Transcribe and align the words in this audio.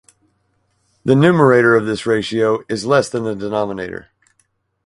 The 1.05 1.13
numerator 1.15 1.75
of 1.75 1.85
this 1.85 2.07
ratio 2.07 2.63
is 2.67 2.87
less 2.87 3.07
than 3.09 3.23
the 3.23 3.35
denominator. 3.35 4.09